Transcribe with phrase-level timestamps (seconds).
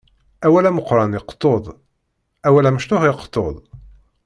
[0.45, 1.65] Awal ameqqran iqeṭṭu-d,
[2.47, 3.55] awal amecṭuḥ iqeṭṭu-d.